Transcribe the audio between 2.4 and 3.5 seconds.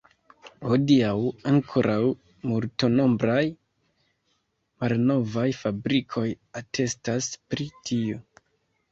multnombraj